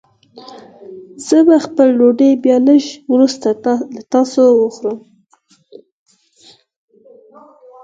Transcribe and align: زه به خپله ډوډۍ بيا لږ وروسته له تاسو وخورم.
زه 1.27 1.37
به 1.47 1.57
خپله 1.65 1.91
ډوډۍ 1.97 2.31
بيا 2.43 2.57
لږ 2.67 2.83
وروسته 3.13 3.47
له 3.93 4.01
تاسو 4.13 4.41
وخورم. 4.61 4.99